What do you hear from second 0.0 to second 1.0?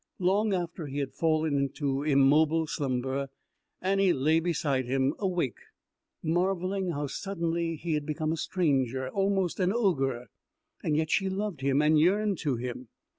Long after he